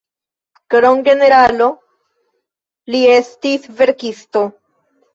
Krom 0.75 1.03
generalo, 1.07 1.69
li 2.97 3.05
estis 3.21 3.71
verkisto. 3.85 4.47